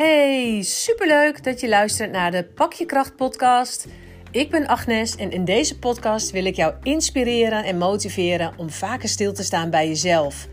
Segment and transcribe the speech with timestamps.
[0.00, 3.86] Hey, superleuk dat je luistert naar de Pak je Kracht podcast.
[4.30, 9.08] Ik ben Agnes en in deze podcast wil ik jou inspireren en motiveren om vaker
[9.08, 10.48] stil te staan bij jezelf.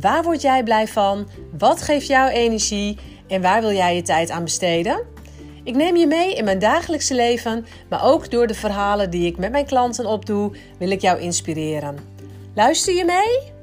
[0.00, 1.28] Waar word jij blij van?
[1.58, 2.98] Wat geeft jou energie?
[3.28, 5.04] En waar wil jij je tijd aan besteden?
[5.64, 9.36] Ik neem je mee in mijn dagelijkse leven, maar ook door de verhalen die ik
[9.36, 11.96] met mijn klanten opdoe, wil ik jou inspireren.
[12.54, 13.57] Luister je mee?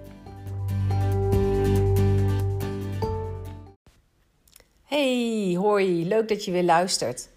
[4.95, 7.29] Hey, hoi, leuk dat je weer luistert.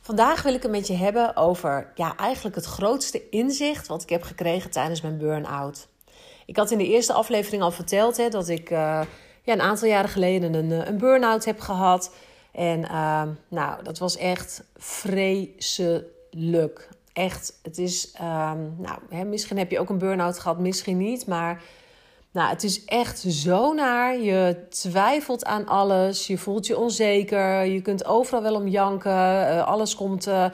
[0.00, 4.08] Vandaag wil ik het met je hebben over ja, eigenlijk het grootste inzicht wat ik
[4.08, 5.88] heb gekregen tijdens mijn burn-out.
[6.46, 8.78] Ik had in de eerste aflevering al verteld hè, dat ik uh,
[9.42, 12.14] ja, een aantal jaren geleden een, eh, een burn-out heb gehad.
[12.52, 16.08] En uh, nou, dat was echt vreselijk.
[17.12, 21.26] Echt, het is, uh, nou, hè, misschien heb je ook een burn-out gehad, misschien niet,
[21.26, 21.62] maar
[22.32, 24.18] nou, het is echt zo naar.
[24.18, 26.26] Je twijfelt aan alles.
[26.26, 27.64] Je voelt je onzeker.
[27.64, 29.12] Je kunt overal wel om janken.
[29.12, 30.44] Uh, alles komt uh,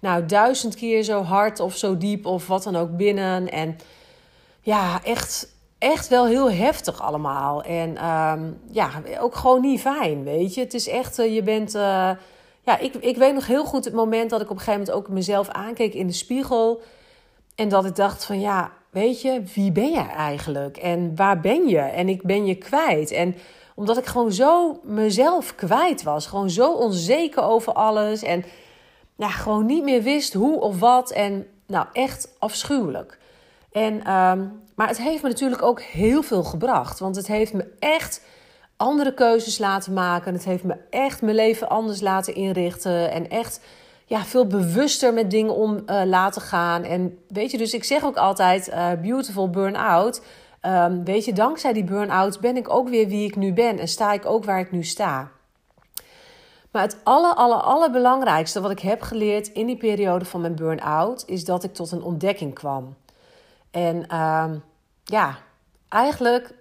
[0.00, 3.50] nou, duizend keer zo hard of zo diep of wat dan ook binnen.
[3.50, 3.76] En
[4.60, 7.62] ja, echt, echt wel heel heftig allemaal.
[7.62, 10.60] En um, ja, ook gewoon niet fijn, weet je.
[10.60, 11.72] Het is echt, uh, je bent...
[12.62, 14.96] ja, ik, ik weet nog heel goed het moment dat ik op een gegeven moment
[14.96, 16.82] ook mezelf aankeek in de spiegel.
[17.54, 20.76] En dat ik dacht van ja, weet je, wie ben je eigenlijk?
[20.76, 21.78] En waar ben je?
[21.78, 23.10] En ik ben je kwijt.
[23.10, 23.34] En
[23.74, 26.26] omdat ik gewoon zo mezelf kwijt was.
[26.26, 28.22] Gewoon zo onzeker over alles.
[28.22, 28.44] En
[29.16, 31.10] ja, gewoon niet meer wist hoe of wat.
[31.10, 33.18] En nou, echt afschuwelijk.
[33.72, 36.98] En, um, maar het heeft me natuurlijk ook heel veel gebracht.
[36.98, 38.22] Want het heeft me echt
[38.76, 40.32] andere keuzes laten maken.
[40.32, 43.10] Het heeft me echt mijn leven anders laten inrichten.
[43.10, 43.60] En echt
[44.10, 46.82] ja, veel bewuster met dingen om uh, laten gaan.
[46.82, 50.22] En weet je, dus ik zeg ook altijd: uh, beautiful burn-out.
[50.62, 53.88] Um, weet je, dankzij die burn-out ben ik ook weer wie ik nu ben en
[53.88, 55.30] sta ik ook waar ik nu sta.
[56.70, 61.22] Maar het aller, aller, allerbelangrijkste wat ik heb geleerd in die periode van mijn burn-out
[61.26, 62.96] is dat ik tot een ontdekking kwam.
[63.70, 64.50] En uh,
[65.04, 65.38] ja,
[65.88, 66.54] eigenlijk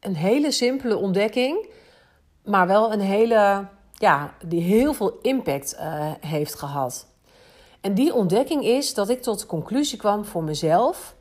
[0.00, 1.68] een hele simpele ontdekking,
[2.44, 3.66] maar wel een hele
[3.98, 7.06] ja, die heel veel impact uh, heeft gehad.
[7.80, 11.14] En die ontdekking is dat ik tot de conclusie kwam voor mezelf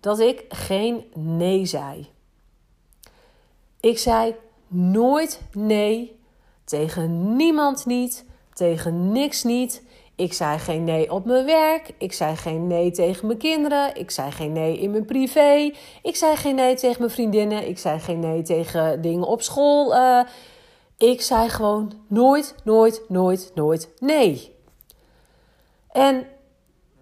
[0.00, 2.10] dat ik geen nee zei.
[3.80, 4.34] Ik zei
[4.68, 6.20] nooit nee
[6.64, 9.82] tegen niemand niet, tegen niks niet.
[10.16, 11.94] Ik zei geen nee op mijn werk.
[11.98, 13.96] Ik zei geen nee tegen mijn kinderen.
[13.96, 15.70] Ik zei geen nee in mijn privé.
[16.02, 17.68] Ik zei geen nee tegen mijn vriendinnen.
[17.68, 19.94] Ik zei geen nee tegen dingen op school.
[19.94, 20.20] Uh,
[21.02, 24.56] ik zei gewoon nooit, nooit, nooit, nooit nee.
[25.90, 26.26] En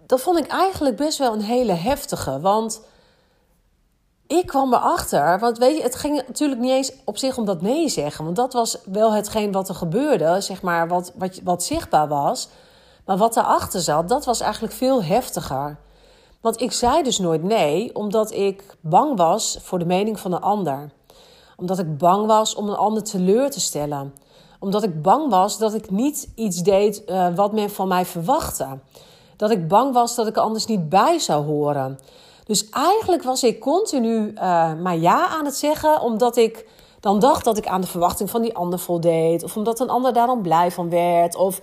[0.05, 2.39] dat vond ik eigenlijk best wel een hele heftige.
[2.39, 2.81] Want
[4.27, 5.39] ik kwam erachter.
[5.39, 8.23] Want weet je, het ging natuurlijk niet eens op zich om dat nee zeggen.
[8.23, 12.49] Want dat was wel hetgeen wat er gebeurde, zeg maar, wat, wat, wat zichtbaar was.
[13.05, 15.77] Maar wat daarachter zat, dat was eigenlijk veel heftiger.
[16.41, 20.41] Want ik zei dus nooit nee, omdat ik bang was voor de mening van een
[20.41, 20.91] ander
[21.61, 24.13] omdat ik bang was om een ander teleur te stellen.
[24.59, 28.67] Omdat ik bang was dat ik niet iets deed uh, wat men van mij verwachtte.
[29.37, 31.99] Dat ik bang was dat ik er anders niet bij zou horen.
[32.45, 37.43] Dus eigenlijk was ik continu uh, maar ja aan het zeggen, omdat ik dan dacht
[37.43, 39.43] dat ik aan de verwachting van die ander voldeed.
[39.43, 41.35] Of omdat een ander daar dan blij van werd.
[41.35, 41.61] Of,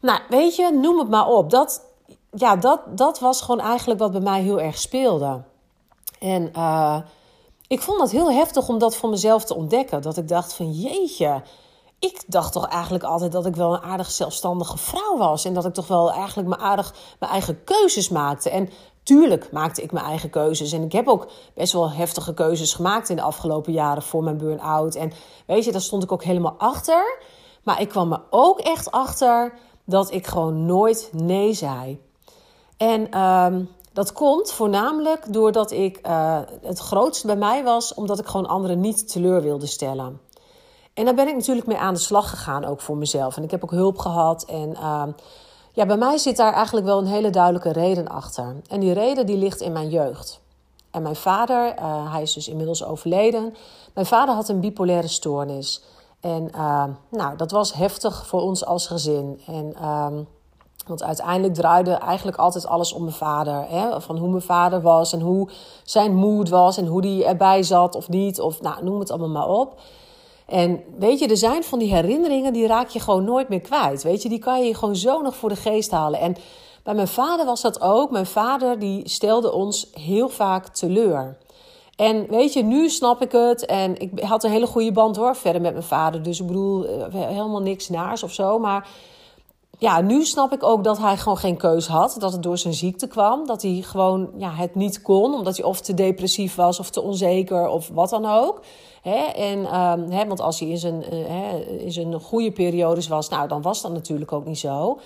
[0.00, 1.50] nou, weet je, noem het maar op.
[1.50, 1.82] Dat,
[2.30, 5.42] ja, dat, dat was gewoon eigenlijk wat bij mij heel erg speelde.
[6.18, 6.96] En uh,
[7.74, 10.02] ik vond dat heel heftig om dat voor mezelf te ontdekken.
[10.02, 11.42] Dat ik dacht van jeetje,
[11.98, 15.44] ik dacht toch eigenlijk altijd dat ik wel een aardig zelfstandige vrouw was.
[15.44, 18.50] En dat ik toch wel eigenlijk mijn, aardig, mijn eigen keuzes maakte.
[18.50, 18.68] En
[19.02, 20.72] tuurlijk maakte ik mijn eigen keuzes.
[20.72, 24.38] En ik heb ook best wel heftige keuzes gemaakt in de afgelopen jaren voor mijn
[24.38, 24.94] burn-out.
[24.94, 25.12] En
[25.46, 27.18] weet je, daar stond ik ook helemaal achter.
[27.62, 32.00] Maar ik kwam er ook echt achter dat ik gewoon nooit nee zei.
[32.76, 38.26] En um, dat komt voornamelijk doordat ik uh, het grootste bij mij was, omdat ik
[38.26, 40.20] gewoon anderen niet teleur wilde stellen.
[40.94, 43.36] En daar ben ik natuurlijk mee aan de slag gegaan, ook voor mezelf.
[43.36, 44.44] En ik heb ook hulp gehad.
[44.44, 45.02] En uh,
[45.72, 48.56] ja, bij mij zit daar eigenlijk wel een hele duidelijke reden achter.
[48.68, 50.40] En die reden die ligt in mijn jeugd.
[50.90, 53.54] En mijn vader, uh, hij is dus inmiddels overleden.
[53.94, 55.82] Mijn vader had een bipolaire stoornis.
[56.20, 56.50] En
[57.10, 59.40] nou, dat was heftig voor ons als gezin.
[59.46, 60.22] En ehm,
[60.86, 63.64] want uiteindelijk draaide eigenlijk altijd alles om mijn vader.
[63.68, 64.00] Hè?
[64.00, 65.48] Van hoe mijn vader was en hoe
[65.84, 68.40] zijn moed was en hoe die erbij zat of niet.
[68.40, 69.80] Of nou, noem het allemaal maar op.
[70.46, 74.02] En weet je, er zijn van die herinneringen die raak je gewoon nooit meer kwijt.
[74.02, 76.20] Weet je, die kan je gewoon zo nog voor de geest halen.
[76.20, 76.36] En
[76.82, 78.10] bij mijn vader was dat ook.
[78.10, 81.36] Mijn vader die stelde ons heel vaak teleur.
[81.96, 83.66] En weet je, nu snap ik het.
[83.66, 86.22] En ik had een hele goede band hoor, verder met mijn vader.
[86.22, 88.58] Dus ik bedoel, eh, helemaal niks naars of zo.
[88.58, 88.88] Maar
[89.78, 92.16] ja, nu snap ik ook dat hij gewoon geen keus had.
[92.18, 93.46] Dat het door zijn ziekte kwam.
[93.46, 95.34] Dat hij gewoon ja, het niet kon.
[95.34, 98.60] Omdat hij of te depressief was of te onzeker of wat dan ook.
[99.34, 103.48] En, um, hè, want als hij in zijn, hè, in zijn goede periodes was, nou,
[103.48, 104.98] dan was dat natuurlijk ook niet zo.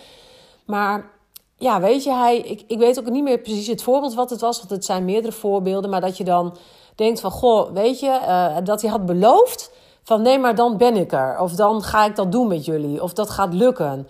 [0.66, 1.10] Maar
[1.56, 4.40] ja, weet je, hij, ik, ik weet ook niet meer precies het voorbeeld wat het
[4.40, 4.58] was.
[4.58, 5.90] Want het zijn meerdere voorbeelden.
[5.90, 6.56] Maar dat je dan
[6.94, 9.70] denkt van, goh, weet je, uh, dat hij had beloofd
[10.02, 11.38] van nee, maar dan ben ik er.
[11.40, 13.02] Of dan ga ik dat doen met jullie.
[13.02, 14.08] Of dat gaat lukken.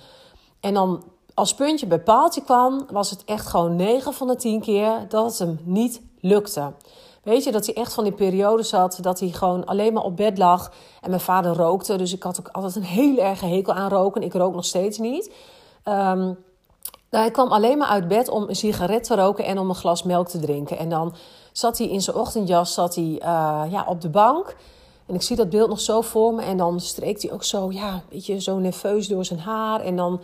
[0.60, 4.60] En dan als puntje bij paaltje kwam, was het echt gewoon 9 van de 10
[4.60, 6.72] keer dat het hem niet lukte.
[7.22, 10.16] Weet je, dat hij echt van die periode zat dat hij gewoon alleen maar op
[10.16, 10.72] bed lag.
[11.00, 14.22] En mijn vader rookte, dus ik had ook altijd een heel erg hekel aan roken.
[14.22, 15.34] Ik rook nog steeds niet.
[15.84, 16.38] Um,
[17.10, 20.02] hij kwam alleen maar uit bed om een sigaret te roken en om een glas
[20.02, 20.78] melk te drinken.
[20.78, 21.14] En dan
[21.52, 24.56] zat hij in zijn ochtendjas zat hij, uh, ja, op de bank.
[25.08, 26.42] En ik zie dat beeld nog zo voor me.
[26.42, 29.80] En dan streekt hij ook zo, ja, een beetje zo nerveus door zijn haar.
[29.80, 30.20] En dan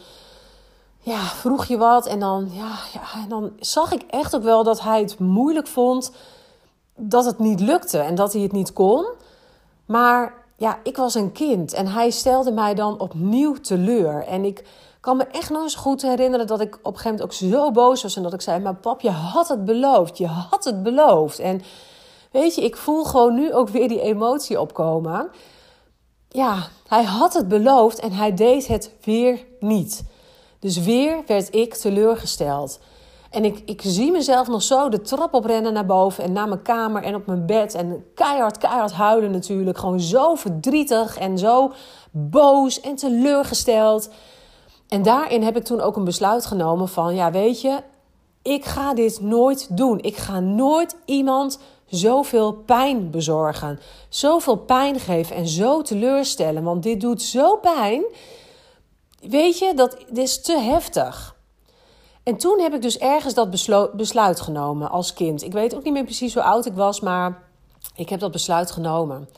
[0.98, 2.06] ja, vroeg je wat.
[2.06, 5.66] En dan, ja, ja, en dan zag ik echt ook wel dat hij het moeilijk
[5.66, 6.12] vond
[6.96, 9.06] dat het niet lukte en dat hij het niet kon.
[9.86, 14.24] Maar ja, ik was een kind en hij stelde mij dan opnieuw teleur.
[14.26, 14.64] En ik
[15.00, 17.70] kan me echt nog eens goed herinneren dat ik op een gegeven moment ook zo
[17.70, 18.16] boos was.
[18.16, 20.18] En dat ik zei, maar pap, je had het beloofd.
[20.18, 21.38] Je had het beloofd.
[21.38, 21.62] En
[22.34, 25.30] weet je, ik voel gewoon nu ook weer die emotie opkomen.
[26.28, 30.04] Ja, hij had het beloofd en hij deed het weer niet.
[30.58, 32.80] Dus weer werd ik teleurgesteld.
[33.30, 36.62] En ik, ik zie mezelf nog zo de trap oprennen naar boven en naar mijn
[36.62, 37.74] kamer en op mijn bed.
[37.74, 39.78] En keihard, keihard huilen natuurlijk.
[39.78, 41.72] Gewoon zo verdrietig en zo
[42.10, 44.10] boos en teleurgesteld.
[44.88, 47.80] En daarin heb ik toen ook een besluit genomen van, ja weet je,
[48.42, 50.00] ik ga dit nooit doen.
[50.00, 51.58] Ik ga nooit iemand
[51.94, 53.80] zoveel pijn bezorgen.
[54.08, 56.62] Zoveel pijn geven en zo teleurstellen.
[56.62, 58.04] Want dit doet zo pijn.
[59.20, 61.36] Weet je, dat is te heftig.
[62.22, 63.50] En toen heb ik dus ergens dat
[63.96, 65.42] besluit genomen als kind.
[65.42, 67.42] Ik weet ook niet meer precies hoe oud ik was, maar
[67.94, 69.28] ik heb dat besluit genomen.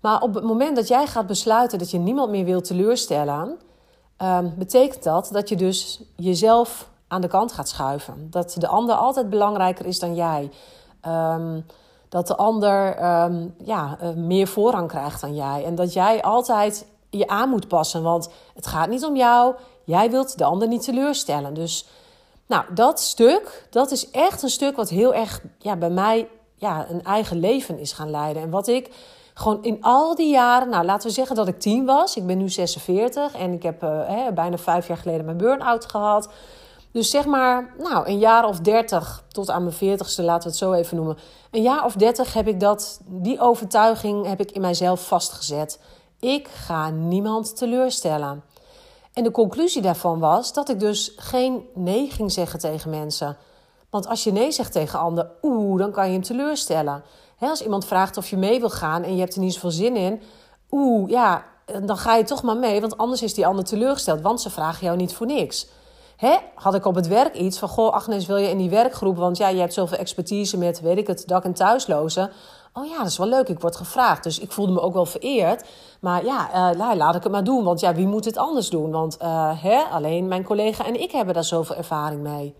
[0.00, 3.58] Maar op het moment dat jij gaat besluiten dat je niemand meer wilt teleurstellen,
[4.22, 8.26] um, betekent dat dat je dus jezelf aan de kant gaat schuiven.
[8.30, 10.50] Dat de ander altijd belangrijker is dan jij.
[11.06, 11.66] Um,
[12.08, 15.64] dat de ander um, ja, uh, meer voorrang krijgt dan jij.
[15.64, 18.02] En dat jij altijd je aan moet passen.
[18.02, 19.54] Want het gaat niet om jou.
[19.84, 21.54] Jij wilt de ander niet teleurstellen.
[21.54, 21.86] Dus
[22.46, 26.86] nou, dat stuk, dat is echt een stuk wat heel erg ja, bij mij ja,
[26.90, 28.42] een eigen leven is gaan leiden.
[28.42, 28.90] En wat ik
[29.34, 32.16] gewoon in al die jaren, nou laten we zeggen dat ik tien was.
[32.16, 36.28] Ik ben nu 46 en ik heb hè, bijna vijf jaar geleden mijn burn-out gehad.
[36.96, 40.58] Dus zeg maar, nou, een jaar of dertig tot aan mijn veertigste, laten we het
[40.58, 41.18] zo even noemen.
[41.50, 45.80] Een jaar of dertig heb ik dat, die overtuiging heb ik in mijzelf vastgezet.
[46.20, 48.44] Ik ga niemand teleurstellen.
[49.12, 53.36] En de conclusie daarvan was dat ik dus geen nee ging zeggen tegen mensen.
[53.90, 57.04] Want als je nee zegt tegen anderen, oeh, dan kan je hem teleurstellen.
[57.38, 59.96] als iemand vraagt of je mee wil gaan en je hebt er niet zoveel zin
[59.96, 60.22] in,
[60.70, 61.44] oeh, ja,
[61.82, 64.86] dan ga je toch maar mee, want anders is die ander teleurgesteld, want ze vragen
[64.86, 65.66] jou niet voor niks.
[66.16, 66.36] Hè?
[66.54, 69.36] Had ik op het werk iets van, goh, Agnes, wil je in die werkgroep, want
[69.36, 72.30] ja, je hebt zoveel expertise met, weet ik het, dak- en thuislozen.
[72.72, 74.22] Oh ja, dat is wel leuk, ik word gevraagd.
[74.22, 75.68] Dus ik voelde me ook wel vereerd.
[76.00, 78.90] Maar ja, uh, laat ik het maar doen, want ja, wie moet het anders doen?
[78.90, 82.54] Want uh, hè, alleen mijn collega en ik hebben daar zoveel ervaring mee.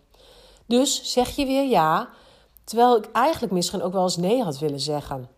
[0.67, 2.09] Dus zeg je weer ja,
[2.65, 5.29] terwijl ik eigenlijk misschien ook wel eens nee had willen zeggen.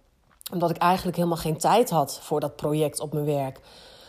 [0.52, 3.61] Omdat ik eigenlijk helemaal geen tijd had voor dat project op mijn werk.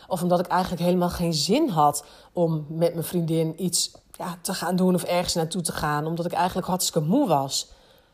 [0.10, 4.54] Of omdat ik eigenlijk helemaal geen zin had om met mijn vriendin iets ja, te
[4.54, 6.06] gaan doen of ergens naartoe te gaan.
[6.06, 7.72] Omdat ik eigenlijk hartstikke moe was.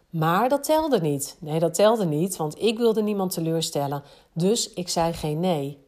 [0.09, 1.35] Maar dat telde niet.
[1.39, 4.03] Nee, dat telde niet, want ik wilde niemand teleurstellen.
[4.33, 5.83] Dus ik zei geen nee.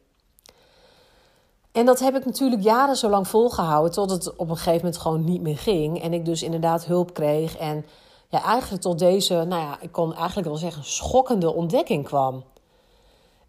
[1.72, 4.98] En dat heb ik natuurlijk jaren zo lang volgehouden, tot het op een gegeven moment
[4.98, 6.02] gewoon niet meer ging.
[6.02, 7.56] En ik dus inderdaad hulp kreeg.
[7.56, 7.84] En
[8.28, 12.44] ja, eigenlijk tot deze, nou ja, ik kon eigenlijk wel zeggen, schokkende ontdekking kwam.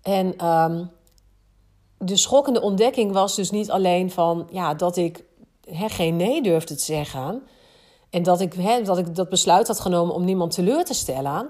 [0.01, 0.91] En um,
[1.99, 5.23] de schokkende ontdekking was dus niet alleen van ja, dat ik
[5.71, 7.43] geen nee durfde te zeggen.
[8.09, 11.49] En dat ik, dat ik dat besluit had genomen om niemand teleur te stellen.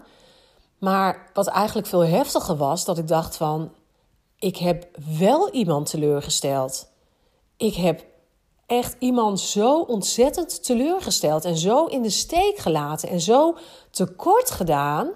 [0.77, 3.71] Maar wat eigenlijk veel heftiger was, dat ik dacht van...
[4.39, 4.87] ik heb
[5.19, 6.87] wel iemand teleurgesteld.
[7.57, 8.05] Ik heb
[8.65, 11.45] echt iemand zo ontzettend teleurgesteld...
[11.45, 13.55] en zo in de steek gelaten en zo
[13.91, 15.09] tekort gedaan...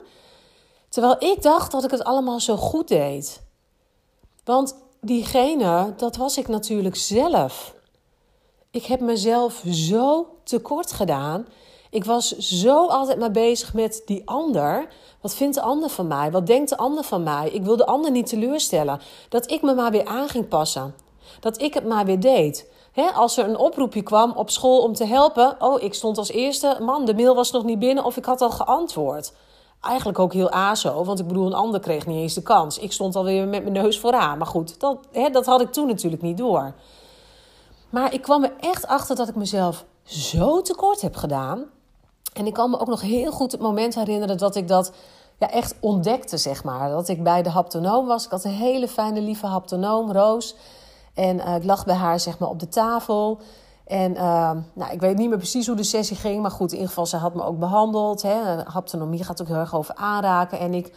[0.89, 3.41] terwijl ik dacht dat ik het allemaal zo goed deed.
[4.43, 7.75] Want diegene, dat was ik natuurlijk zelf.
[8.71, 11.45] Ik heb mezelf zo tekort gedaan.
[11.89, 14.87] Ik was zo altijd maar bezig met die ander.
[15.21, 16.31] Wat vindt de ander van mij?
[16.31, 17.49] Wat denkt de ander van mij?
[17.49, 18.99] Ik wil de ander niet teleurstellen.
[19.29, 20.95] Dat ik me maar weer aan ging passen.
[21.39, 22.71] Dat ik het maar weer deed.
[23.13, 25.55] als er een oproepje kwam op school om te helpen.
[25.59, 26.77] Oh, ik stond als eerste.
[26.79, 29.33] Man, de mail was nog niet binnen of ik had al geantwoord.
[29.83, 32.79] Eigenlijk ook heel azo, want ik bedoel, een ander kreeg niet eens de kans.
[32.79, 34.37] Ik stond alweer met mijn neus vooraan.
[34.37, 34.97] Maar goed, dat,
[35.31, 36.73] dat had ik toen natuurlijk niet door.
[37.89, 41.63] Maar ik kwam er echt achter dat ik mezelf zo tekort heb gedaan.
[42.33, 44.91] En ik kan me ook nog heel goed het moment herinneren dat ik dat
[45.37, 46.89] ja, echt ontdekte, zeg maar.
[46.89, 48.25] Dat ik bij de haptonoom was.
[48.25, 50.55] Ik had een hele fijne, lieve haptonoom, Roos.
[51.13, 53.39] En uh, ik lag bij haar zeg maar, op de tafel.
[53.85, 56.41] En uh, nou, ik weet niet meer precies hoe de sessie ging.
[56.41, 58.21] Maar goed, in ieder geval, ze had me ook behandeld.
[58.21, 58.63] Hè.
[58.63, 60.59] Haptonomie gaat ook heel erg over aanraken.
[60.59, 60.95] En ik,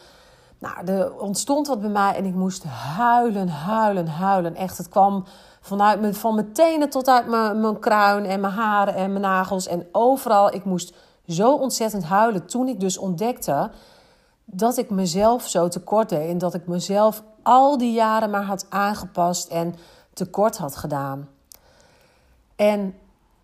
[0.58, 2.14] nou, er ontstond wat bij mij.
[2.14, 2.64] En ik moest
[2.96, 4.54] huilen, huilen, huilen.
[4.54, 5.24] Echt, het kwam
[5.60, 9.24] vanuit mijn, van mijn tenen tot uit mijn, mijn kruin en mijn haren en mijn
[9.24, 9.66] nagels.
[9.66, 10.94] En overal, ik moest
[11.26, 13.70] zo ontzettend huilen toen ik dus ontdekte
[14.44, 16.28] dat ik mezelf zo tekort deed.
[16.28, 19.74] En dat ik mezelf al die jaren maar had aangepast en
[20.12, 21.28] tekort had gedaan.
[22.56, 22.94] En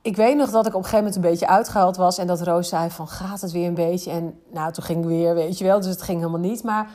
[0.02, 2.18] ik weet nog dat ik op een gegeven moment een beetje uitgehaald was.
[2.18, 4.10] En dat Roos zei van, gaat het weer een beetje?
[4.10, 5.80] En nou, toen ging ik weer, weet je wel.
[5.80, 6.62] Dus het ging helemaal niet.
[6.62, 6.90] Maar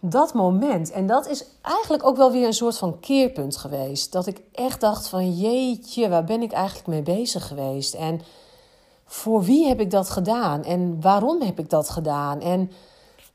[0.00, 4.12] dat moment, en dat is eigenlijk ook wel weer een soort van keerpunt geweest.
[4.12, 7.94] Dat ik echt dacht van, jeetje, waar ben ik eigenlijk mee bezig geweest?
[7.94, 8.20] En
[9.06, 10.64] voor wie heb ik dat gedaan?
[10.64, 12.40] En waarom heb ik dat gedaan?
[12.40, 12.70] En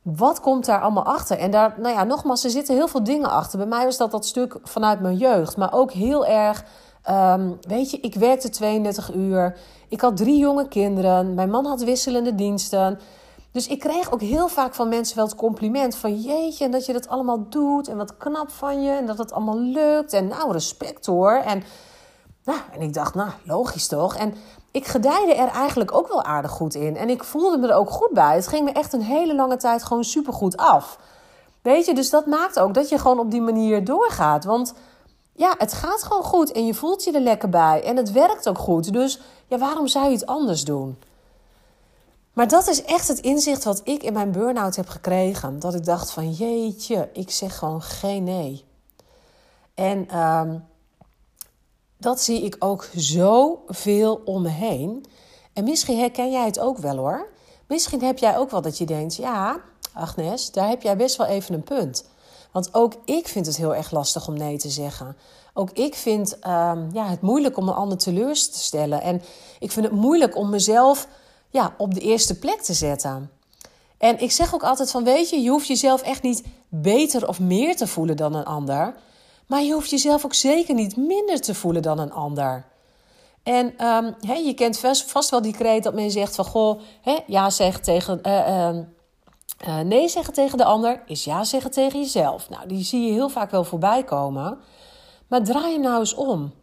[0.01, 1.37] wat komt daar allemaal achter?
[1.37, 3.57] En daar, nou ja, nogmaals, er zitten heel veel dingen achter.
[3.57, 6.65] Bij mij was dat dat stuk vanuit mijn jeugd, maar ook heel erg.
[7.05, 9.57] Ehm, weet je, ik werkte 32 uur.
[9.89, 11.33] Ik had drie jonge kinderen.
[11.33, 12.99] Mijn man had wisselende diensten.
[13.51, 16.85] Dus ik kreeg ook heel vaak van mensen wel het compliment van jeetje, en dat
[16.85, 20.27] je dat allemaal doet en wat knap van je en dat het allemaal lukt en
[20.27, 21.31] nou respect hoor.
[21.31, 21.63] En,
[22.43, 24.15] nou, en ik dacht, nou logisch toch?
[24.15, 24.33] En
[24.71, 26.97] ik gedijde er eigenlijk ook wel aardig goed in.
[26.97, 28.35] En ik voelde me er ook goed bij.
[28.35, 30.97] Het ging me echt een hele lange tijd gewoon supergoed af.
[31.61, 34.43] Weet je, dus dat maakt ook dat je gewoon op die manier doorgaat.
[34.43, 34.73] Want
[35.35, 37.83] ja, het gaat gewoon goed en je voelt je er lekker bij.
[37.83, 38.93] En het werkt ook goed.
[38.93, 40.97] Dus ja, waarom zou je het anders doen?
[42.33, 45.59] Maar dat is echt het inzicht wat ik in mijn burn-out heb gekregen.
[45.59, 48.65] Dat ik dacht van jeetje, ik zeg gewoon geen nee.
[49.73, 50.57] En ehm,
[51.97, 55.05] dat zie ik ook zoveel om me heen.
[55.53, 57.27] En misschien herken jij het ook wel hoor.
[57.67, 59.59] Misschien heb jij ook wel dat je denkt: ja,
[59.93, 62.05] Agnes, daar heb jij best wel even een punt.
[62.55, 65.17] Want ook ik vind het heel erg lastig om nee te zeggen.
[65.53, 69.01] Ook ik vind um, ja, het moeilijk om een ander teleur te stellen.
[69.01, 69.21] En
[69.59, 71.07] ik vind het moeilijk om mezelf
[71.49, 73.31] ja, op de eerste plek te zetten.
[73.97, 77.39] En ik zeg ook altijd van, weet je, je hoeft jezelf echt niet beter of
[77.39, 78.95] meer te voelen dan een ander.
[79.47, 82.65] Maar je hoeft jezelf ook zeker niet minder te voelen dan een ander.
[83.43, 86.45] En um, je kent vast, wel die kreet dat men zegt van...
[86.45, 86.81] Goh,
[87.27, 88.19] ja zeggen tegen...
[88.23, 88.77] Uh,
[89.67, 92.49] uh, nee zeggen tegen de ander is ja zeggen tegen jezelf.
[92.49, 94.59] Nou, die zie je heel vaak wel voorbij komen.
[95.27, 96.53] Maar draai hem nou eens om.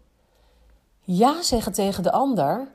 [1.01, 2.73] Ja zeggen tegen de ander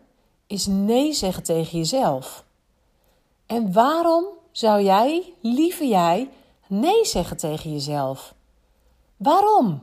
[0.48, 2.44] is nee zeggen tegen jezelf.
[3.46, 6.30] En waarom zou jij, lieve jij,
[6.68, 8.34] nee zeggen tegen jezelf?
[9.18, 9.82] Waarom?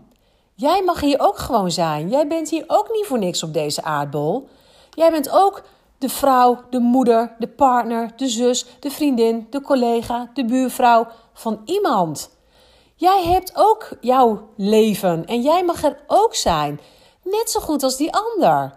[0.54, 2.08] Jij mag hier ook gewoon zijn.
[2.08, 4.48] Jij bent hier ook niet voor niks op deze aardbol.
[4.90, 5.62] Jij bent ook
[6.04, 11.60] de vrouw, de moeder, de partner, de zus, de vriendin, de collega, de buurvrouw van
[11.64, 12.30] iemand.
[12.94, 16.80] Jij hebt ook jouw leven en jij mag er ook zijn.
[17.22, 18.72] Net zo goed als die ander.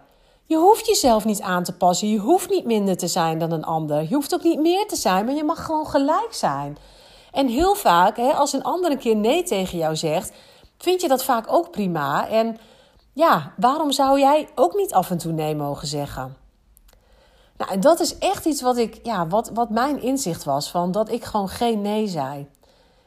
[0.45, 2.09] Je hoeft jezelf niet aan te passen.
[2.09, 4.01] Je hoeft niet minder te zijn dan een ander.
[4.01, 6.77] Je hoeft ook niet meer te zijn, maar je mag gewoon gelijk zijn.
[7.31, 10.31] En heel vaak, hè, als een ander een keer nee tegen jou zegt,
[10.77, 12.27] vind je dat vaak ook prima.
[12.29, 12.57] En
[13.13, 16.46] ja, waarom zou jij ook niet af en toe nee mogen zeggen?
[17.57, 20.91] Nou, en dat is echt iets wat, ik, ja, wat, wat mijn inzicht was: van
[20.91, 22.47] dat ik gewoon geen nee zei.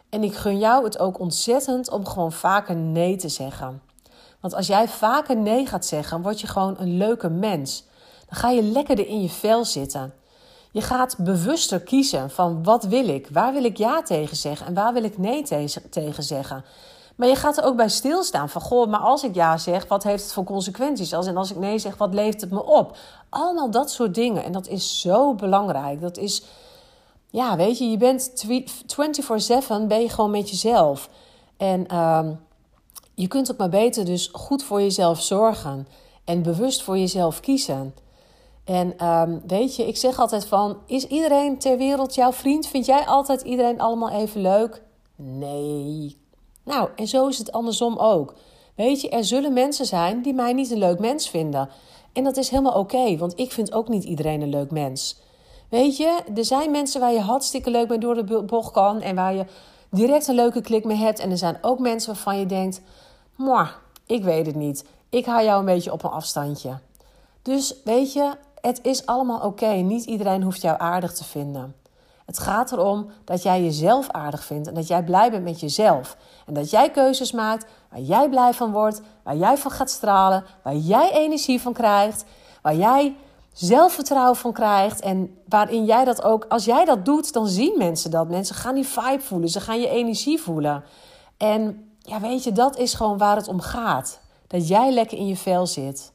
[0.09, 3.83] En ik gun jou het ook ontzettend om gewoon vaker nee te zeggen.
[4.41, 7.85] Want als jij vaker nee gaat zeggen, word je gewoon een leuke mens.
[8.29, 10.15] Dan ga je lekkerder in je vel zitten.
[10.73, 14.75] Je gaat bewuster kiezen van wat wil ik, waar wil ik ja tegen zeggen en
[14.75, 15.43] waar wil ik nee
[15.91, 16.65] tegen zeggen.
[17.21, 20.03] Maar je gaat er ook bij stilstaan van, goh, maar als ik ja zeg, wat
[20.03, 21.15] heeft het voor consequenties?
[21.15, 22.97] Als, en als ik nee zeg, wat levert het me op?
[23.29, 24.45] Allemaal dat soort dingen.
[24.45, 26.01] En dat is zo belangrijk.
[26.01, 26.43] Dat is,
[27.31, 31.09] ja, weet je, je bent 24-7, ben je gewoon met jezelf.
[31.57, 32.29] En uh,
[33.15, 35.89] je kunt ook maar beter dus goed voor jezelf zorgen.
[36.25, 37.95] En bewust voor jezelf kiezen.
[38.65, 42.67] En um, weet je, ik zeg altijd van, is iedereen ter wereld jouw vriend?
[42.67, 44.83] Vind jij altijd iedereen allemaal even leuk?
[45.17, 46.19] Nee,
[46.71, 48.35] nou, en zo is het andersom ook.
[48.75, 51.69] Weet je, er zullen mensen zijn die mij niet een leuk mens vinden.
[52.13, 55.21] En dat is helemaal oké, want ik vind ook niet iedereen een leuk mens.
[55.69, 59.15] Weet je, er zijn mensen waar je hartstikke leuk mee door de bocht kan en
[59.15, 59.45] waar je
[59.91, 61.19] direct een leuke klik mee hebt.
[61.19, 62.81] En er zijn ook mensen waarvan je denkt:
[63.37, 63.69] Mwah,
[64.07, 64.85] ik weet het niet.
[65.09, 66.79] Ik hou jou een beetje op een afstandje.
[67.43, 69.73] Dus weet je, het is allemaal oké.
[69.73, 71.75] Niet iedereen hoeft jou aardig te vinden.
[72.31, 76.17] Het gaat erom dat jij jezelf aardig vindt en dat jij blij bent met jezelf.
[76.47, 80.45] En dat jij keuzes maakt waar jij blij van wordt, waar jij van gaat stralen,
[80.63, 82.25] waar jij energie van krijgt,
[82.63, 83.17] waar jij
[83.53, 88.11] zelfvertrouwen van krijgt en waarin jij dat ook, als jij dat doet, dan zien mensen
[88.11, 88.29] dat.
[88.29, 90.85] Mensen gaan die vibe voelen, ze gaan je energie voelen.
[91.37, 94.21] En ja, weet je, dat is gewoon waar het om gaat.
[94.47, 96.13] Dat jij lekker in je vel zit.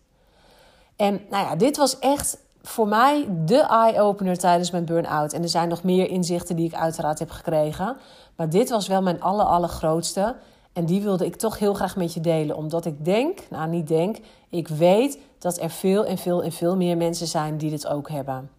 [0.96, 5.34] En nou ja, dit was echt voor mij de eye-opener tijdens mijn burn-out.
[5.34, 7.98] En er zijn nog meer inzichten die ik uiteraard heb gekregen.
[8.36, 10.36] Maar dit was wel mijn aller, allergrootste.
[10.74, 12.56] En die wilde ik toch heel graag met je delen.
[12.56, 14.18] Omdat ik denk, nou niet denk,
[14.50, 18.10] ik weet dat er veel en veel en veel meer mensen zijn die dit ook
[18.10, 18.50] hebben.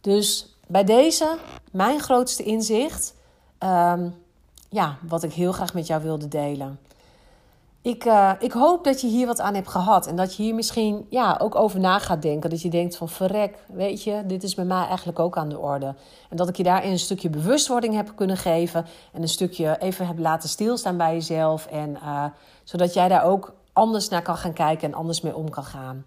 [0.00, 1.36] Dus bij deze,
[1.70, 3.14] mijn grootste inzicht.
[3.58, 4.14] Um,
[4.68, 6.78] ja, wat ik heel graag met jou wilde delen.
[7.82, 10.06] Ik, uh, ik hoop dat je hier wat aan hebt gehad.
[10.06, 12.50] En dat je hier misschien ja, ook over na gaat denken.
[12.50, 15.58] Dat je denkt van verrek, weet je, dit is bij mij eigenlijk ook aan de
[15.58, 15.94] orde.
[16.30, 18.86] En dat ik je daarin een stukje bewustwording heb kunnen geven.
[19.12, 21.66] En een stukje even heb laten stilstaan bij jezelf.
[21.66, 22.24] En uh,
[22.64, 26.04] zodat jij daar ook anders naar kan gaan kijken en anders mee om kan gaan.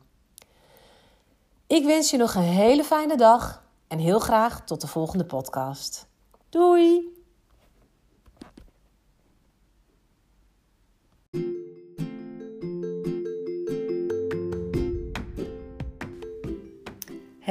[1.68, 3.64] Ik wens je nog een hele fijne dag.
[3.88, 6.08] En heel graag tot de volgende podcast.
[6.50, 7.21] Doei!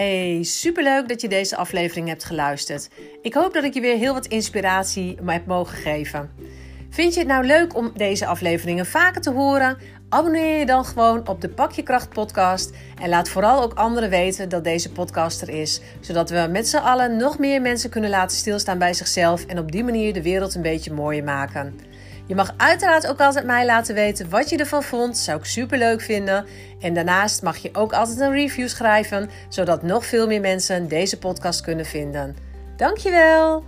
[0.01, 2.89] Hey, superleuk dat je deze aflevering hebt geluisterd.
[3.23, 6.31] Ik hoop dat ik je weer heel wat inspiratie heb mogen geven.
[6.91, 9.79] Vind je het nou leuk om deze afleveringen vaker te horen?
[10.09, 12.71] Abonneer je dan gewoon op de Pak je Kracht podcast
[13.03, 16.77] en laat vooral ook anderen weten dat deze podcast er is, zodat we met z'n
[16.77, 20.55] allen nog meer mensen kunnen laten stilstaan bij zichzelf en op die manier de wereld
[20.55, 21.90] een beetje mooier maken.
[22.31, 25.19] Je mag uiteraard ook altijd mij laten weten wat je ervan vond.
[25.19, 26.47] Zou ik super leuk vinden.
[26.81, 31.19] En daarnaast mag je ook altijd een review schrijven, zodat nog veel meer mensen deze
[31.19, 32.37] podcast kunnen vinden.
[32.77, 33.65] Dankjewel!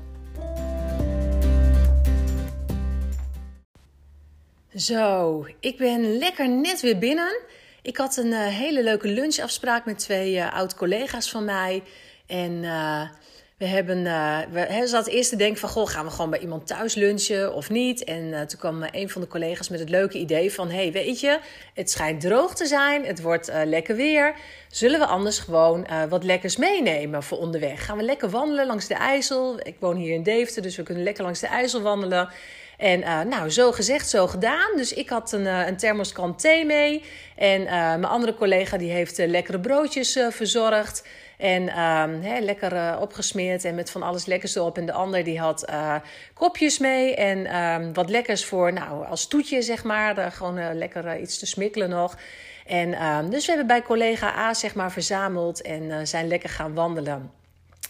[4.75, 7.41] Zo, ik ben lekker net weer binnen.
[7.83, 11.83] Ik had een uh, hele leuke lunchafspraak met twee uh, oud-collega's van mij.
[12.27, 13.03] En uh,
[13.63, 16.95] we hebben, uh, we, eerst te denken van, goh, gaan we gewoon bij iemand thuis
[16.95, 18.05] lunchen of niet?
[18.05, 21.21] En uh, toen kwam een van de collega's met het leuke idee van, hey, weet
[21.21, 21.39] je,
[21.75, 24.35] het schijnt droog te zijn, het wordt uh, lekker weer.
[24.69, 27.85] Zullen we anders gewoon wat lekkers meenemen voor onderweg?
[27.85, 29.61] Gaan we lekker wandelen langs de IJssel?
[29.63, 32.29] Ik woon hier in Deventer, dus we kunnen lekker langs de IJssel wandelen.
[32.79, 34.77] En nou, zo gezegd, zo gedaan.
[34.77, 37.03] Dus ik had een, een thermoskan thee mee.
[37.37, 41.03] En mijn andere collega die heeft lekkere broodjes verzorgd.
[41.43, 44.79] En um, lekker uh, opgesmeerd en met van alles lekkers erop.
[44.79, 45.95] En de ander die had uh,
[46.35, 50.33] kopjes mee en um, wat lekkers voor, nou, als toetje zeg maar.
[50.33, 52.19] Gewoon lekker iets te smikkelen nog.
[52.67, 56.75] En um, dus we hebben bij collega A zeg maar verzameld en zijn lekker gaan
[56.75, 57.31] wandelen.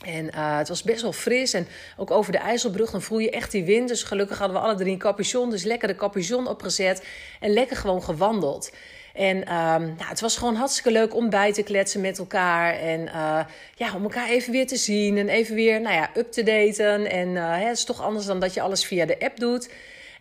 [0.04, 1.52] En het was best wel fris.
[1.52, 3.88] En ook over de IJsselbrug, dan voel je echt die wind.
[3.88, 5.50] Dus gelukkig hadden we alle drie een capuchon.
[5.50, 7.06] Dus lekker de capuchon opgezet.
[7.40, 8.70] En lekker gewoon gewandeld.
[9.14, 12.74] En um, nou, het was gewoon hartstikke leuk om bij te kletsen met elkaar.
[12.74, 13.40] En uh,
[13.74, 17.10] ja, om elkaar even weer te zien en even weer nou ja, up te daten.
[17.10, 19.68] En uh, het is toch anders dan dat je alles via de app doet.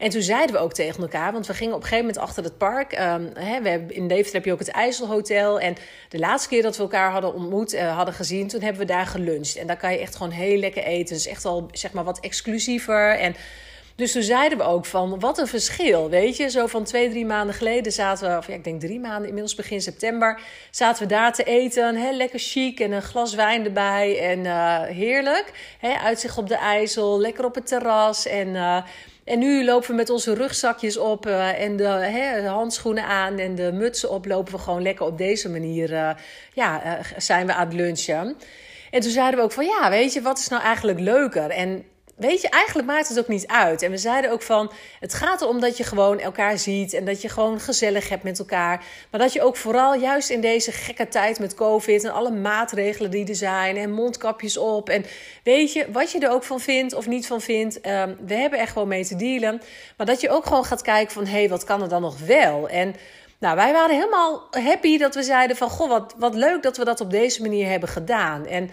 [0.02, 2.44] En toen zeiden we ook tegen elkaar, want we gingen op een gegeven moment achter
[2.44, 2.92] het park.
[2.92, 5.60] Um, hè, we hebben, in Deventer heb je ook het IJsselhotel.
[5.60, 5.76] En
[6.10, 9.06] de laatste keer dat we elkaar hadden ontmoet, uh, hadden gezien, toen hebben we daar
[9.06, 9.56] geluncht.
[9.56, 11.16] En daar kan je echt gewoon heel lekker eten.
[11.16, 13.18] Dus echt wel, zeg maar, wat exclusiever.
[13.18, 13.36] En
[14.02, 16.50] dus toen zeiden we ook van, wat een verschil, weet je.
[16.50, 19.56] Zo van twee, drie maanden geleden zaten we, of ja, ik denk drie maanden, inmiddels
[19.56, 20.40] begin september,
[20.72, 22.16] zaten we daar te eten.
[22.16, 25.76] Lekker chic en een glas wijn erbij en uh, heerlijk.
[25.80, 28.48] Hè, uitzicht op de IJssel, lekker op het terras en...
[28.48, 28.78] Uh,
[29.24, 33.72] en nu lopen we met onze rugzakjes op uh, en de, handschoenen aan en de
[33.72, 34.26] mutsen op.
[34.26, 36.16] Lopen we gewoon lekker op deze manier.
[36.54, 38.38] Ja, zijn we aan het lunchen.
[38.92, 41.50] En toen zeiden we ook van ja, weet je, wat is nou eigenlijk leuker?
[41.50, 41.86] En
[42.22, 43.82] weet je, eigenlijk maakt het ook niet uit.
[43.82, 47.22] En we zeiden ook van, het gaat erom dat je gewoon elkaar ziet en dat
[47.22, 48.84] je gewoon gezellig hebt met elkaar.
[49.12, 53.12] Maar dat je ook vooral juist in deze gekke tijd met COVID en alle maatregelen
[53.12, 54.90] die er zijn en mondkapjes op.
[54.90, 55.06] En
[55.44, 58.60] weet je, wat je er ook van vindt of niet van vindt, um, we hebben
[58.60, 59.62] er gewoon mee te dealen.
[59.98, 62.20] Maar dat je ook gewoon gaat kijken van, hé, hey, wat kan er dan nog
[62.20, 62.70] wel?
[62.70, 62.96] En...
[63.40, 65.70] Nou, wij waren helemaal happy dat we zeiden van...
[65.70, 68.46] Goh, wat, wat leuk dat we dat op deze manier hebben gedaan.
[68.46, 68.70] En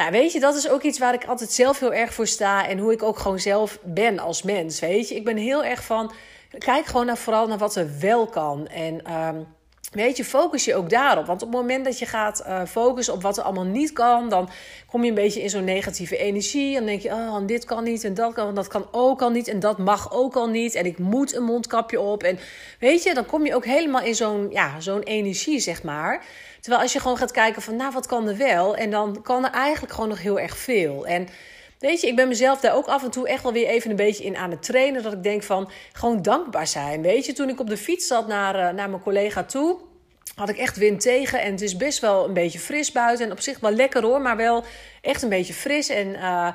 [0.00, 2.68] nou, weet je, dat is ook iets waar ik altijd zelf heel erg voor sta.
[2.68, 4.80] En hoe ik ook gewoon zelf ben als mens.
[4.80, 6.12] Weet je, ik ben heel erg van.
[6.58, 8.66] Kijk gewoon naar, vooral naar wat er wel kan.
[8.66, 9.12] En.
[9.12, 9.46] Um,
[9.90, 11.26] Weet je, focus je ook daarop.
[11.26, 14.28] Want op het moment dat je gaat uh, focussen op wat er allemaal niet kan,
[14.28, 14.48] dan
[14.86, 16.74] kom je een beetje in zo'n negatieve energie.
[16.74, 19.48] Dan denk je, oh, dit kan niet en dat kan, dat kan ook al niet
[19.48, 20.74] en dat mag ook al niet.
[20.74, 22.22] En ik moet een mondkapje op.
[22.22, 22.38] En
[22.78, 26.24] weet je, dan kom je ook helemaal in zo'n ja, zo'n energie, zeg maar.
[26.60, 28.76] Terwijl als je gewoon gaat kijken van, nou, wat kan er wel?
[28.76, 31.06] En dan kan er eigenlijk gewoon nog heel erg veel.
[31.06, 31.28] En
[31.80, 33.96] Weet je, ik ben mezelf daar ook af en toe echt wel weer even een
[33.96, 35.02] beetje in aan het trainen.
[35.02, 37.02] Dat ik denk van gewoon dankbaar zijn.
[37.02, 39.78] Weet je, toen ik op de fiets zat naar, uh, naar mijn collega toe
[40.34, 41.40] had ik echt wind tegen.
[41.40, 43.26] En het is best wel een beetje fris buiten.
[43.26, 44.64] En op zich wel lekker hoor, maar wel
[45.00, 45.88] echt een beetje fris.
[45.88, 46.48] En, uh,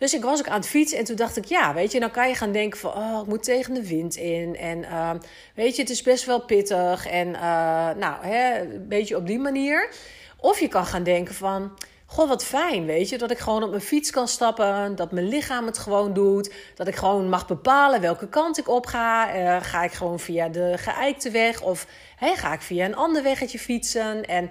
[0.00, 0.98] dus ik was ook aan het fietsen.
[0.98, 2.92] En toen dacht ik, ja, weet je, dan kan je gaan denken van...
[2.92, 4.56] oh, ik moet tegen de wind in.
[4.56, 5.10] En uh,
[5.54, 7.06] weet je, het is best wel pittig.
[7.06, 9.90] En uh, nou, hè, een beetje op die manier.
[10.36, 11.72] Of je kan gaan denken van...
[12.06, 15.28] Goh, wat fijn, weet je, dat ik gewoon op mijn fiets kan stappen, dat mijn
[15.28, 19.36] lichaam het gewoon doet, dat ik gewoon mag bepalen welke kant ik op ga.
[19.36, 21.86] Uh, ga ik gewoon via de geëikte weg of
[22.16, 24.24] hey, ga ik via een ander weggetje fietsen?
[24.24, 24.50] En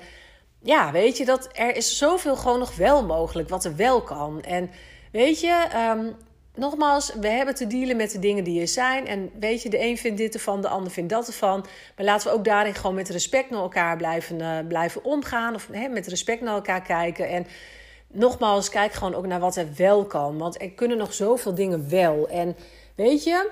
[0.61, 4.41] ja, weet je, dat er is zoveel gewoon nog wel mogelijk wat er wel kan.
[4.41, 4.69] En
[5.11, 6.15] weet je, um,
[6.55, 9.07] nogmaals, we hebben te dealen met de dingen die er zijn.
[9.07, 11.65] En weet je, de een vindt dit ervan, de ander vindt dat ervan.
[11.95, 15.55] Maar laten we ook daarin gewoon met respect naar elkaar blijven, uh, blijven omgaan.
[15.55, 17.29] Of met respect naar elkaar kijken.
[17.29, 17.47] En
[18.07, 20.37] nogmaals, kijk gewoon ook naar wat er wel kan.
[20.37, 22.27] Want er kunnen nog zoveel dingen wel.
[22.27, 22.55] En
[22.95, 23.51] weet je,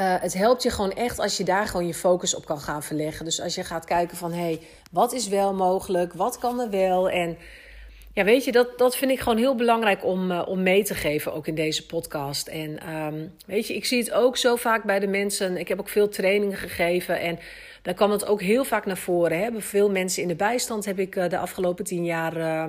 [0.00, 2.82] uh, het helpt je gewoon echt als je daar gewoon je focus op kan gaan
[2.82, 3.24] verleggen.
[3.24, 4.60] Dus als je gaat kijken van, hé, hey,
[4.90, 6.12] wat is wel mogelijk?
[6.12, 7.10] Wat kan er wel?
[7.10, 7.38] En
[8.18, 10.94] ja, weet je, dat, dat vind ik gewoon heel belangrijk om, uh, om mee te
[10.94, 12.48] geven, ook in deze podcast.
[12.48, 15.56] En um, weet je, ik zie het ook zo vaak bij de mensen.
[15.56, 17.38] Ik heb ook veel trainingen gegeven en
[17.82, 19.38] daar kwam het ook heel vaak naar voren.
[19.38, 19.60] Hè.
[19.60, 22.64] Veel mensen in de bijstand heb ik uh, de afgelopen tien jaar uh,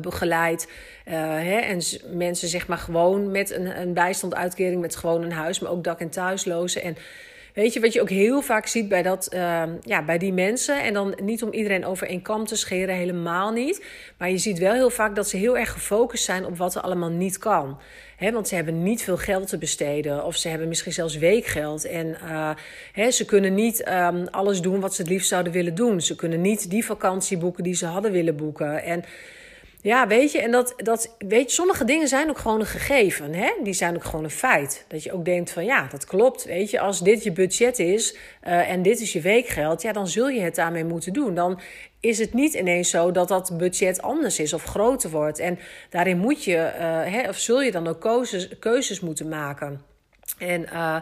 [0.00, 0.70] begeleid.
[1.04, 1.58] Hè.
[1.58, 5.84] En mensen zeg maar gewoon met een, een bijstandsuitkering, met gewoon een huis, maar ook
[5.84, 6.82] dak- en thuislozen.
[6.82, 6.96] En
[7.52, 10.82] Weet je, wat je ook heel vaak ziet bij, dat, uh, ja, bij die mensen.
[10.82, 13.84] En dan niet om iedereen over één kam te scheren, helemaal niet.
[14.18, 16.80] Maar je ziet wel heel vaak dat ze heel erg gefocust zijn op wat er
[16.80, 17.78] allemaal niet kan.
[18.16, 20.24] He, want ze hebben niet veel geld te besteden.
[20.24, 21.84] Of ze hebben misschien zelfs weekgeld.
[21.84, 22.16] En
[22.92, 26.00] he, ze kunnen niet um, alles doen wat ze het liefst zouden willen doen.
[26.00, 28.82] Ze kunnen niet die vakantie boeken die ze hadden willen boeken.
[28.82, 29.04] En
[29.82, 33.34] ja, weet je, en dat, dat, weet je, sommige dingen zijn ook gewoon een gegeven.
[33.34, 33.52] Hè?
[33.62, 34.84] Die zijn ook gewoon een feit.
[34.88, 36.44] Dat je ook denkt van ja, dat klopt.
[36.44, 38.16] Weet je, als dit je budget is
[38.46, 41.34] uh, en dit is je weekgeld, ja, dan zul je het daarmee moeten doen.
[41.34, 41.60] Dan
[42.00, 45.38] is het niet ineens zo dat dat budget anders is of groter wordt.
[45.38, 45.58] En
[45.90, 49.82] daarin moet je, uh, hè, of zul je dan ook keuzes, keuzes moeten maken.
[50.38, 51.00] En, uh,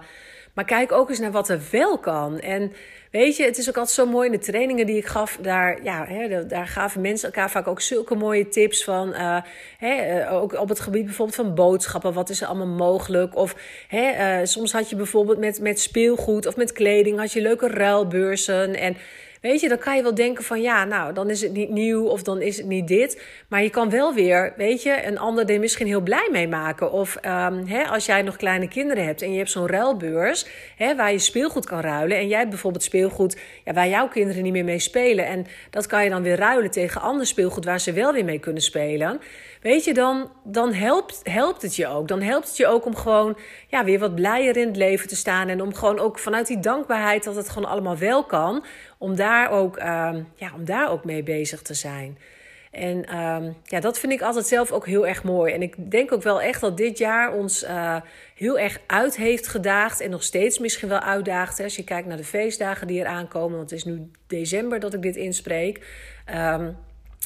[0.61, 2.41] maar kijk ook eens naar wat er wel kan.
[2.41, 2.73] En
[3.11, 5.39] Weet je, het is ook altijd zo mooi in de trainingen die ik gaf.
[5.41, 9.09] Daar, ja, hè, daar gaven mensen elkaar vaak ook zulke mooie tips van.
[9.09, 9.37] Uh,
[9.79, 12.13] hè, uh, ook op het gebied bijvoorbeeld van boodschappen.
[12.13, 13.37] Wat is er allemaal mogelijk?
[13.37, 13.55] Of
[13.89, 17.19] hè, uh, soms had je bijvoorbeeld met, met speelgoed of met kleding.
[17.19, 18.75] had je leuke ruilbeurzen.
[18.75, 18.97] En
[19.41, 22.07] Weet je, dan kan je wel denken van ja, nou, dan is het niet nieuw
[22.07, 23.23] of dan is het niet dit.
[23.49, 26.93] Maar je kan wel weer, weet je, een ander er misschien heel blij mee maken.
[26.93, 30.97] Of um, hè, als jij nog kleine kinderen hebt en je hebt zo'n ruilbeurs hè,
[30.97, 32.17] waar je speelgoed kan ruilen.
[32.17, 35.27] En jij hebt bijvoorbeeld speelgoed ja, waar jouw kinderen niet meer mee spelen.
[35.27, 38.39] En dat kan je dan weer ruilen tegen ander speelgoed waar ze wel weer mee
[38.39, 39.21] kunnen spelen.
[39.61, 42.09] Weet je, dan, dan helpt, helpt het je ook.
[42.09, 43.37] Dan helpt het je ook om gewoon
[43.69, 45.49] ja, weer wat blijer in het leven te staan.
[45.49, 48.65] En om gewoon ook vanuit die dankbaarheid dat het gewoon allemaal wel kan.
[48.99, 52.19] Om daar ook, um, ja, om daar ook mee bezig te zijn.
[52.71, 55.53] En um, ja, dat vind ik altijd zelf ook heel erg mooi.
[55.53, 57.97] En ik denk ook wel echt dat dit jaar ons uh,
[58.35, 60.01] heel erg uit heeft gedaagd.
[60.01, 61.59] En nog steeds misschien wel uitdaagt.
[61.59, 63.57] Hè, als je kijkt naar de feestdagen die er aankomen.
[63.57, 65.87] Want het is nu december dat ik dit inspreek.
[66.35, 66.77] Um,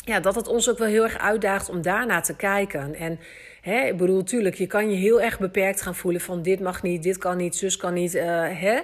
[0.04, 2.94] ja, dat het ons ook wel heel erg uitdaagt om daarna te kijken.
[2.94, 3.18] En
[3.60, 6.82] hè, ik bedoel, tuurlijk, je kan je heel erg beperkt gaan voelen van dit mag
[6.82, 8.14] niet, dit kan niet, zus kan niet.
[8.14, 8.80] Uh, hè?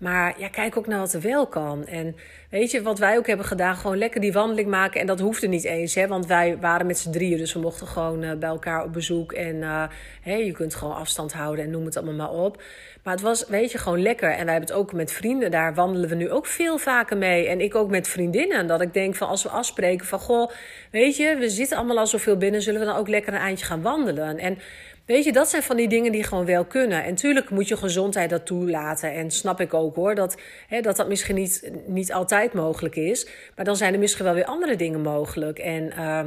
[0.00, 1.86] Maar ja, kijk ook naar wat er wel kan.
[1.86, 2.16] En
[2.50, 5.00] weet je, wat wij ook hebben gedaan, gewoon lekker die wandeling maken.
[5.00, 7.38] En dat hoefde niet eens, hè, want wij waren met z'n drieën.
[7.38, 9.32] Dus we mochten gewoon uh, bij elkaar op bezoek.
[9.32, 9.88] En
[10.22, 12.62] hè, je kunt gewoon afstand houden en noem het allemaal maar op.
[13.02, 14.30] Maar het was, weet je, gewoon lekker.
[14.30, 15.50] En wij hebben het ook met vrienden.
[15.50, 17.46] Daar wandelen we nu ook veel vaker mee.
[17.46, 18.66] En ik ook met vriendinnen.
[18.66, 20.50] Dat ik denk van als we afspreken van, goh,
[20.90, 22.62] weet je, we zitten allemaal al zoveel binnen.
[22.62, 24.38] Zullen we dan ook lekker een eindje gaan wandelen?
[24.38, 24.58] En
[25.10, 27.04] Weet je, dat zijn van die dingen die gewoon wel kunnen.
[27.04, 29.12] En tuurlijk moet je gezondheid dat toelaten.
[29.12, 30.36] En snap ik ook hoor, dat
[30.68, 33.26] hè, dat, dat misschien niet, niet altijd mogelijk is.
[33.56, 35.58] Maar dan zijn er misschien wel weer andere dingen mogelijk.
[35.58, 36.26] En uh,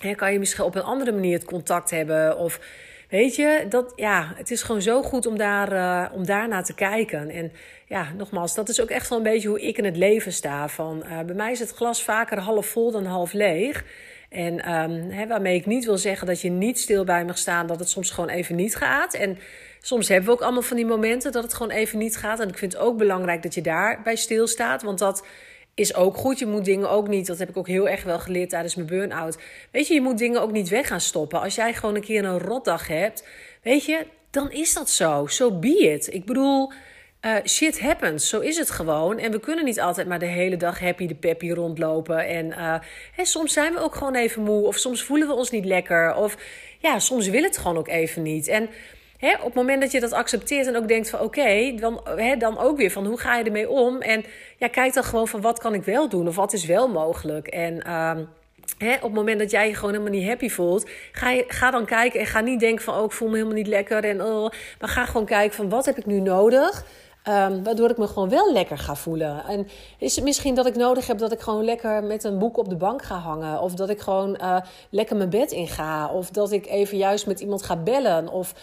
[0.00, 2.38] hè, kan je misschien op een andere manier het contact hebben.
[2.38, 2.60] Of
[3.08, 6.74] weet je, dat, ja, het is gewoon zo goed om, daar, uh, om daarnaar te
[6.74, 7.30] kijken.
[7.30, 7.52] En
[7.86, 10.68] ja, nogmaals, dat is ook echt wel een beetje hoe ik in het leven sta.
[10.68, 13.84] Van, uh, bij mij is het glas vaker half vol dan half leeg.
[14.28, 17.78] En um, waarmee ik niet wil zeggen dat je niet stil bij mag staan, dat
[17.78, 19.14] het soms gewoon even niet gaat.
[19.14, 19.38] En
[19.80, 22.40] soms hebben we ook allemaal van die momenten dat het gewoon even niet gaat.
[22.40, 25.26] En ik vind het ook belangrijk dat je daarbij stilstaat, want dat
[25.74, 26.38] is ook goed.
[26.38, 28.88] Je moet dingen ook niet, dat heb ik ook heel erg wel geleerd tijdens mijn
[28.88, 29.38] burn-out.
[29.70, 31.40] Weet je, je moet dingen ook niet weg gaan stoppen.
[31.40, 33.26] Als jij gewoon een keer een rotdag hebt,
[33.62, 35.26] weet je, dan is dat zo.
[35.26, 36.14] So be it.
[36.14, 36.72] Ik bedoel,
[37.26, 38.28] uh, shit happens.
[38.28, 39.18] Zo is het gewoon.
[39.18, 42.26] En we kunnen niet altijd maar de hele dag happy de peppy rondlopen.
[42.26, 42.74] En uh,
[43.12, 44.66] hè, soms zijn we ook gewoon even moe.
[44.66, 46.14] Of soms voelen we ons niet lekker.
[46.14, 46.36] Of
[46.78, 48.48] ja, soms wil het gewoon ook even niet.
[48.48, 48.68] En
[49.16, 52.00] hè, op het moment dat je dat accepteert en ook denkt van oké, dan,
[52.38, 54.00] dan ook weer van hoe ga je ermee om?
[54.00, 54.24] En
[54.56, 57.46] ja, kijk dan gewoon van wat kan ik wel doen of wat is wel mogelijk.
[57.46, 57.82] En
[58.78, 61.70] He, op het moment dat jij je gewoon helemaal niet happy voelt, ga, je, ga
[61.70, 64.04] dan kijken en ga niet denken van oh, ik voel me helemaal niet lekker.
[64.04, 64.50] En, oh,
[64.80, 66.84] maar ga gewoon kijken van wat heb ik nu nodig
[67.28, 69.44] Um, waardoor ik me gewoon wel lekker ga voelen.
[69.44, 72.56] En is het misschien dat ik nodig heb dat ik gewoon lekker met een boek
[72.56, 73.60] op de bank ga hangen?
[73.60, 76.08] Of dat ik gewoon uh, lekker mijn bed in ga?
[76.12, 78.28] Of dat ik even juist met iemand ga bellen?
[78.28, 78.54] Of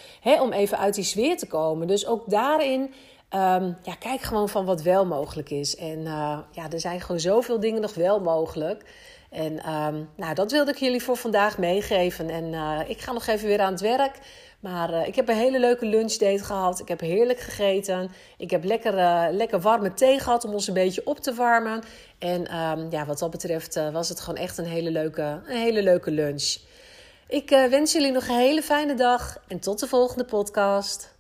[0.42, 1.88] om even uit die sfeer te komen.
[1.88, 2.82] Dus ook daarin.
[2.82, 5.76] Um, ja, kijk gewoon van wat wel mogelijk is.
[5.76, 8.84] En uh, ja, er zijn gewoon zoveel dingen nog wel mogelijk.
[9.30, 12.30] En um, nou, dat wilde ik jullie voor vandaag meegeven.
[12.30, 14.20] En uh, ik ga nog even weer aan het werk.
[14.66, 16.80] Maar uh, ik heb een hele leuke lunchdate gehad.
[16.80, 18.12] Ik heb heerlijk gegeten.
[18.38, 21.84] Ik heb lekker, uh, lekker warme thee gehad om ons een beetje op te warmen.
[22.20, 25.58] En um, ja, wat dat betreft uh, was het gewoon echt een hele leuke, een
[25.58, 26.58] hele leuke lunch.
[27.28, 31.15] Ik wens jullie nog een hele fijne dag en tot de volgende podcast.